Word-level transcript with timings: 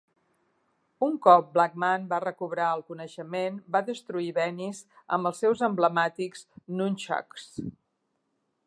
Un 1.07 1.17
cop 1.25 1.51
Blackman 1.57 2.07
va 2.13 2.19
recobrar 2.23 2.69
el 2.77 2.81
coneixement, 2.87 3.61
va 3.77 3.83
destruir 3.91 4.33
Venis 4.39 4.81
amb 5.19 5.33
els 5.33 5.45
seus 5.45 5.63
emblemàtics 5.71 6.47
Nunchucks. 6.81 7.49